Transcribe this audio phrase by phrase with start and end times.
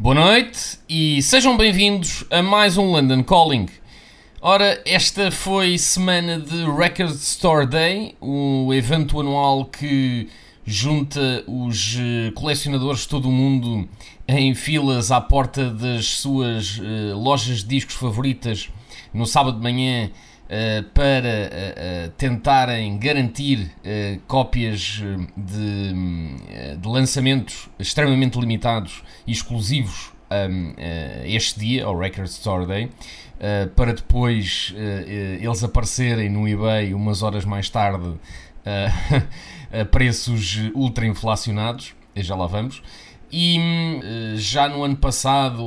[0.00, 3.66] Boa noite e sejam bem-vindos a mais um London Calling.
[4.40, 10.28] Ora, esta foi semana de Record Store Day, o evento anual que
[10.64, 13.88] junta os eh, colecionadores de todo o mundo
[14.28, 18.70] em filas à porta das suas eh, lojas de discos favoritas
[19.12, 20.12] no sábado de manhã
[20.48, 23.68] eh, para tentarem garantir
[24.28, 25.02] cópias
[25.36, 26.36] de, hum,
[26.80, 32.90] de lançamentos extremamente limitados e exclusivos um, eh, este dia, ao Record Store Day,
[33.40, 38.14] eh, para depois eh, eles aparecerem no eBay umas horas mais tarde
[39.72, 41.94] a preços ultra inflacionados.
[42.14, 42.82] Já lá vamos.
[43.30, 44.00] E hum,
[44.36, 45.56] já no ano passado